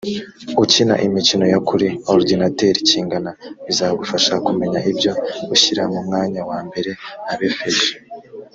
[0.63, 3.31] ukina imikino yo kuri orudinateri kingana
[3.65, 5.11] bizagufasha kumenya ibyo
[5.53, 6.91] ushyira mu mwanya wa mbere
[7.33, 7.87] abefeso